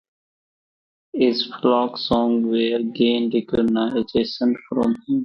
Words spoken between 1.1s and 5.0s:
His folk songs were gained recognition for him.